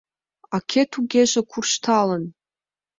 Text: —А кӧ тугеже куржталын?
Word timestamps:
—А 0.55 0.57
кӧ 0.69 0.81
тугеже 0.91 1.41
куржталын? 1.51 2.23